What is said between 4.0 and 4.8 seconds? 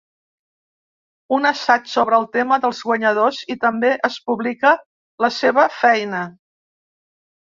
es publica